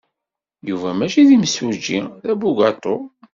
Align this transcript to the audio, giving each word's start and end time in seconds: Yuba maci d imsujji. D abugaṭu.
Yuba 0.69 0.89
maci 0.97 1.21
d 1.27 1.29
imsujji. 1.37 1.99
D 2.25 2.27
abugaṭu. 2.31 2.95